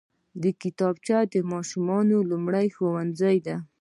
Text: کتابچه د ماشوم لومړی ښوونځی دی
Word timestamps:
کتابچه 0.61 1.17
د 1.33 1.35
ماشوم 1.51 1.87
لومړی 2.31 2.67
ښوونځی 2.75 3.37
دی 3.45 3.55